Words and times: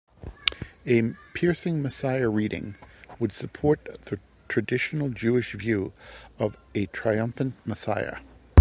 A 0.87 1.13
"piercing 1.35 1.79
messiah" 1.83 2.27
reading 2.27 2.75
would 3.19 3.31
support 3.31 3.85
the 4.05 4.19
traditional 4.47 5.09
Jewish 5.09 5.53
view 5.53 5.93
of 6.39 6.57
a 6.73 6.87
triumphant 6.87 7.53
messiah. 7.67 8.15